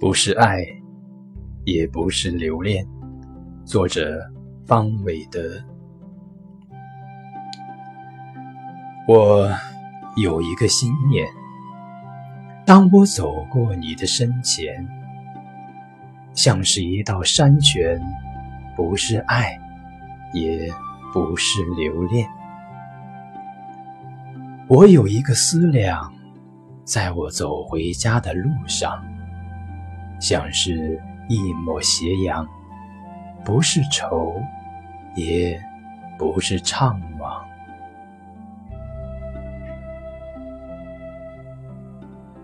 [0.00, 0.64] 不是爱，
[1.66, 2.86] 也不是留恋。
[3.66, 4.18] 作者
[4.66, 5.62] 方伟德。
[9.06, 9.46] 我
[10.16, 11.28] 有一个心念：
[12.64, 14.88] 当我走过你的身前，
[16.32, 18.00] 像是一道山泉，
[18.74, 19.60] 不是爱，
[20.32, 20.66] 也
[21.12, 22.26] 不是留恋。
[24.66, 26.10] 我有一个思量，
[26.84, 29.04] 在我走回家的路上。
[30.20, 32.46] 像是一抹斜阳，
[33.44, 34.40] 不是愁，
[35.16, 35.60] 也
[36.16, 37.19] 不是怅惘。